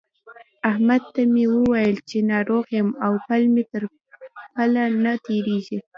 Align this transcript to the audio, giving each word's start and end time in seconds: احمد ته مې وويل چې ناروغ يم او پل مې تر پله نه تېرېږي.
احمد 0.69 1.01
ته 1.13 1.21
مې 1.33 1.45
وويل 1.55 1.95
چې 2.09 2.17
ناروغ 2.31 2.65
يم 2.79 2.89
او 3.05 3.13
پل 3.27 3.41
مې 3.53 3.63
تر 3.71 3.83
پله 4.53 4.83
نه 5.03 5.13
تېرېږي. 5.25 5.77